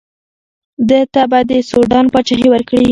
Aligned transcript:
ده 0.89 0.99
ته 1.13 1.21
به 1.31 1.39
د 1.49 1.51
سوډان 1.69 2.05
پاچهي 2.13 2.47
ورکړي. 2.51 2.79